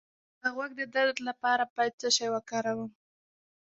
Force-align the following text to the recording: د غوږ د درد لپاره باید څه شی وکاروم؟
د 0.41 0.43
غوږ 0.55 0.71
د 0.79 0.81
درد 0.95 1.17
لپاره 1.27 1.63
باید 1.75 1.93
څه 2.01 2.07
شی 2.15 2.27
وکاروم؟ 2.33 2.91